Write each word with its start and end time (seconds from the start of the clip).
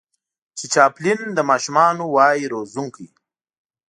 چې 0.57 0.65
چاپلين 0.73 1.19
د 1.33 1.39
ماشومانو 1.49 2.03
وای 2.15 2.39
روزونکی 2.53 3.07